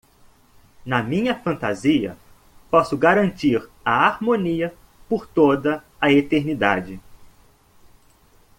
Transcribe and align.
Na 0.83 1.03
minha 1.03 1.35
fantasia, 1.39 2.17
posso 2.71 2.97
garantir 2.97 3.63
a 3.85 4.07
harmonia 4.07 4.73
por 5.07 5.27
toda 5.27 5.83
a 6.01 6.11
eternidade. 6.11 6.99